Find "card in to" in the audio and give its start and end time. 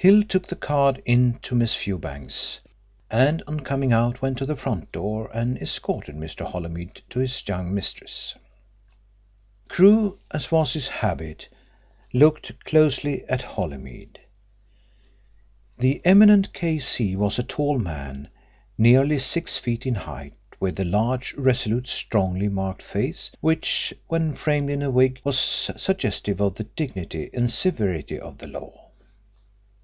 0.54-1.56